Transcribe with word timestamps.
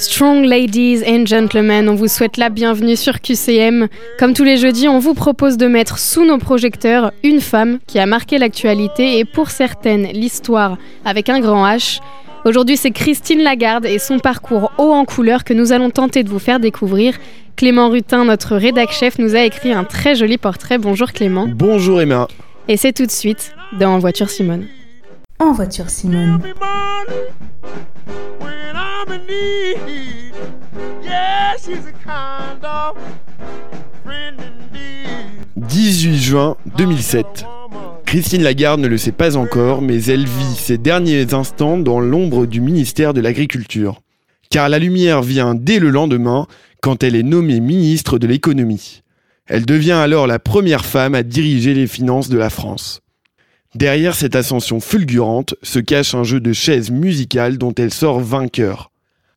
Strong 0.00 0.46
ladies 0.46 1.02
and 1.06 1.26
gentlemen, 1.26 1.86
on 1.90 1.94
vous 1.94 2.08
souhaite 2.08 2.38
la 2.38 2.48
bienvenue 2.48 2.96
sur 2.96 3.20
QCM. 3.20 3.86
Comme 4.18 4.32
tous 4.32 4.44
les 4.44 4.56
jeudis, 4.56 4.88
on 4.88 4.98
vous 4.98 5.12
propose 5.12 5.58
de 5.58 5.66
mettre 5.66 5.98
sous 5.98 6.24
nos 6.24 6.38
projecteurs 6.38 7.12
une 7.22 7.42
femme 7.42 7.80
qui 7.86 7.98
a 7.98 8.06
marqué 8.06 8.38
l'actualité 8.38 9.18
et 9.18 9.26
pour 9.26 9.50
certaines 9.50 10.04
l'histoire 10.04 10.78
avec 11.04 11.28
un 11.28 11.38
grand 11.38 11.66
H. 11.66 12.00
Aujourd'hui, 12.46 12.78
c'est 12.78 12.92
Christine 12.92 13.42
Lagarde 13.42 13.84
et 13.84 13.98
son 13.98 14.18
parcours 14.20 14.72
haut 14.78 14.92
en 14.92 15.04
couleur 15.04 15.44
que 15.44 15.52
nous 15.52 15.70
allons 15.70 15.90
tenter 15.90 16.22
de 16.22 16.30
vous 16.30 16.38
faire 16.38 16.60
découvrir. 16.60 17.18
Clément 17.54 17.90
Rutin, 17.90 18.24
notre 18.24 18.56
rédac 18.56 18.92
chef, 18.92 19.18
nous 19.18 19.36
a 19.36 19.40
écrit 19.40 19.70
un 19.70 19.84
très 19.84 20.14
joli 20.14 20.38
portrait. 20.38 20.78
Bonjour 20.78 21.12
Clément. 21.12 21.46
Bonjour 21.46 22.00
Emma. 22.00 22.26
Et 22.68 22.78
c'est 22.78 22.94
tout 22.94 23.04
de 23.04 23.10
suite 23.10 23.52
dans 23.78 23.96
En 23.96 23.98
voiture 23.98 24.30
Simone. 24.30 24.66
En 25.38 25.52
voiture 25.52 25.90
Simone. 25.90 26.40
18 35.56 36.16
juin 36.16 36.56
2007. 36.76 37.44
Christine 38.06 38.42
Lagarde 38.42 38.80
ne 38.80 38.88
le 38.88 38.98
sait 38.98 39.12
pas 39.12 39.36
encore, 39.36 39.82
mais 39.82 40.02
elle 40.04 40.26
vit 40.26 40.54
ses 40.56 40.78
derniers 40.78 41.32
instants 41.34 41.78
dans 41.78 42.00
l'ombre 42.00 42.46
du 42.46 42.60
ministère 42.60 43.14
de 43.14 43.20
l'Agriculture. 43.20 44.00
Car 44.50 44.68
la 44.68 44.78
lumière 44.78 45.22
vient 45.22 45.54
dès 45.54 45.78
le 45.78 45.90
lendemain, 45.90 46.46
quand 46.82 47.02
elle 47.02 47.14
est 47.14 47.22
nommée 47.22 47.60
ministre 47.60 48.18
de 48.18 48.26
l'économie. 48.26 49.02
Elle 49.46 49.66
devient 49.66 49.92
alors 49.92 50.26
la 50.26 50.38
première 50.38 50.84
femme 50.84 51.14
à 51.14 51.22
diriger 51.22 51.74
les 51.74 51.86
finances 51.86 52.28
de 52.28 52.38
la 52.38 52.50
France. 52.50 53.00
Derrière 53.74 54.14
cette 54.14 54.34
ascension 54.34 54.80
fulgurante 54.80 55.54
se 55.62 55.78
cache 55.78 56.14
un 56.14 56.24
jeu 56.24 56.40
de 56.40 56.52
chaises 56.52 56.90
musicales 56.90 57.58
dont 57.58 57.74
elle 57.76 57.92
sort 57.92 58.20
vainqueur. 58.20 58.90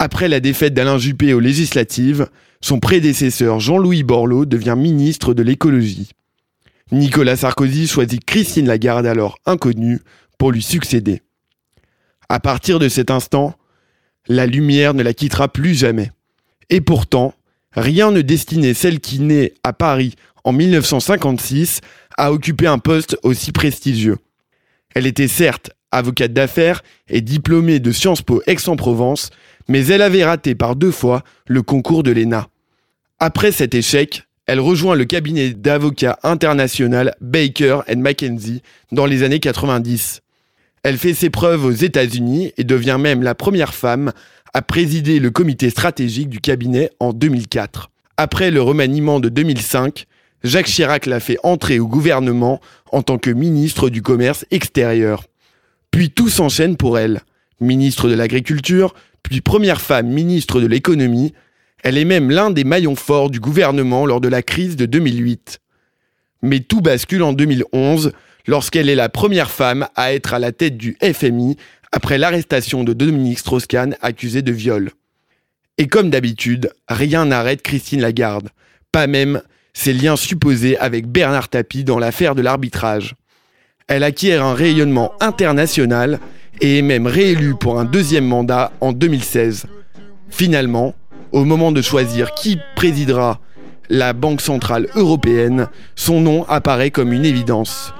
Après 0.00 0.28
la 0.28 0.38
défaite 0.38 0.74
d'Alain 0.74 0.96
Juppé 0.98 1.34
aux 1.34 1.40
législatives, 1.40 2.28
son 2.60 2.78
prédécesseur 2.78 3.58
Jean-Louis 3.58 4.04
Borloo 4.04 4.46
devient 4.46 4.76
ministre 4.76 5.34
de 5.34 5.42
l'écologie. 5.42 6.10
Nicolas 6.92 7.36
Sarkozy 7.36 7.88
choisit 7.88 8.24
Christine 8.24 8.68
Lagarde, 8.68 9.06
alors 9.06 9.38
inconnue, 9.44 10.00
pour 10.38 10.52
lui 10.52 10.62
succéder. 10.62 11.20
À 12.28 12.38
partir 12.38 12.78
de 12.78 12.88
cet 12.88 13.10
instant, 13.10 13.54
la 14.28 14.46
lumière 14.46 14.94
ne 14.94 15.02
la 15.02 15.14
quittera 15.14 15.48
plus 15.48 15.74
jamais. 15.74 16.12
Et 16.70 16.80
pourtant, 16.80 17.34
rien 17.72 18.12
ne 18.12 18.20
destinait 18.20 18.74
celle 18.74 19.00
qui 19.00 19.18
naît 19.18 19.54
à 19.64 19.72
Paris 19.72 20.14
en 20.44 20.52
1956 20.52 21.80
à 22.16 22.32
occuper 22.32 22.68
un 22.68 22.78
poste 22.78 23.18
aussi 23.24 23.50
prestigieux. 23.50 24.18
Elle 24.94 25.06
était 25.06 25.28
certes 25.28 25.72
avocate 25.90 26.32
d'affaires 26.32 26.82
et 27.08 27.20
diplômée 27.20 27.80
de 27.80 27.92
Sciences 27.92 28.22
Po 28.22 28.42
Aix-en-Provence, 28.46 29.30
mais 29.68 29.86
elle 29.86 30.02
avait 30.02 30.24
raté 30.24 30.54
par 30.54 30.76
deux 30.76 30.90
fois 30.90 31.22
le 31.46 31.62
concours 31.62 32.02
de 32.02 32.10
l'ENA. 32.10 32.48
Après 33.18 33.52
cet 33.52 33.74
échec, 33.74 34.24
elle 34.46 34.60
rejoint 34.60 34.94
le 34.94 35.04
cabinet 35.04 35.50
d'avocats 35.50 36.18
international 36.22 37.14
Baker 37.20 37.80
McKenzie 37.94 38.62
dans 38.92 39.04
les 39.04 39.22
années 39.22 39.40
90. 39.40 40.22
Elle 40.82 40.96
fait 40.96 41.14
ses 41.14 41.28
preuves 41.28 41.64
aux 41.64 41.70
États-Unis 41.70 42.52
et 42.56 42.64
devient 42.64 42.96
même 42.98 43.22
la 43.22 43.34
première 43.34 43.74
femme 43.74 44.12
à 44.54 44.62
présider 44.62 45.18
le 45.18 45.30
comité 45.30 45.68
stratégique 45.68 46.30
du 46.30 46.40
cabinet 46.40 46.90
en 46.98 47.12
2004. 47.12 47.90
Après 48.16 48.50
le 48.50 48.62
remaniement 48.62 49.20
de 49.20 49.28
2005, 49.28 50.06
Jacques 50.44 50.66
Chirac 50.66 51.06
l'a 51.06 51.20
fait 51.20 51.38
entrer 51.42 51.78
au 51.78 51.86
gouvernement 51.86 52.60
en 52.90 53.02
tant 53.02 53.18
que 53.18 53.30
ministre 53.30 53.90
du 53.90 54.02
Commerce 54.02 54.46
extérieur. 54.50 55.24
Puis 55.90 56.10
tout 56.10 56.28
s'enchaîne 56.28 56.76
pour 56.76 56.98
elle. 56.98 57.20
Ministre 57.60 58.08
de 58.08 58.14
l'Agriculture, 58.14 58.94
puis 59.28 59.40
première 59.40 59.80
femme 59.80 60.08
ministre 60.08 60.60
de 60.60 60.66
l'Économie, 60.66 61.32
elle 61.82 61.98
est 61.98 62.04
même 62.04 62.30
l'un 62.30 62.50
des 62.50 62.64
maillons 62.64 62.96
forts 62.96 63.30
du 63.30 63.40
gouvernement 63.40 64.06
lors 64.06 64.20
de 64.20 64.28
la 64.28 64.42
crise 64.42 64.76
de 64.76 64.86
2008. 64.86 65.60
Mais 66.42 66.60
tout 66.60 66.80
bascule 66.80 67.22
en 67.22 67.32
2011 67.32 68.12
lorsqu'elle 68.46 68.88
est 68.88 68.94
la 68.94 69.08
première 69.08 69.50
femme 69.50 69.86
à 69.94 70.12
être 70.12 70.34
à 70.34 70.38
la 70.38 70.52
tête 70.52 70.76
du 70.76 70.96
FMI 71.02 71.56
après 71.92 72.18
l'arrestation 72.18 72.84
de 72.84 72.92
Dominique 72.92 73.38
Strauss-Kahn 73.38 73.96
accusé 74.00 74.42
de 74.42 74.52
viol. 74.52 74.90
Et 75.78 75.86
comme 75.86 76.10
d'habitude, 76.10 76.72
rien 76.88 77.26
n'arrête 77.26 77.62
Christine 77.62 78.00
Lagarde, 78.00 78.50
pas 78.90 79.06
même 79.06 79.42
ses 79.72 79.92
liens 79.92 80.16
supposés 80.16 80.76
avec 80.78 81.06
Bernard 81.06 81.48
Tapie 81.48 81.84
dans 81.84 81.98
l'affaire 81.98 82.34
de 82.34 82.42
l'arbitrage. 82.42 83.14
Elle 83.86 84.02
acquiert 84.02 84.44
un 84.44 84.54
rayonnement 84.54 85.12
international 85.20 86.18
et 86.60 86.78
est 86.78 86.82
même 86.82 87.06
réélue 87.06 87.54
pour 87.54 87.78
un 87.78 87.84
deuxième 87.84 88.26
mandat 88.26 88.72
en 88.80 88.92
2016. 88.92 89.66
Finalement, 90.30 90.94
au 91.32 91.44
moment 91.44 91.72
de 91.72 91.82
choisir 91.82 92.34
qui 92.34 92.58
présidera 92.76 93.40
la 93.88 94.12
Banque 94.12 94.40
Centrale 94.40 94.88
Européenne, 94.94 95.68
son 95.96 96.20
nom 96.20 96.44
apparaît 96.48 96.90
comme 96.90 97.12
une 97.12 97.24
évidence. 97.24 97.92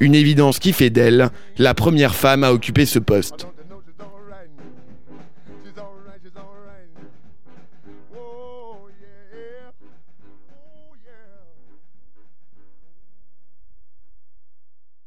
Une 0.00 0.14
évidence 0.14 0.58
qui 0.58 0.72
fait 0.72 0.90
d'elle 0.90 1.30
la 1.58 1.74
première 1.74 2.14
femme 2.14 2.44
à 2.44 2.52
occuper 2.52 2.86
ce 2.86 2.98
poste. 2.98 3.46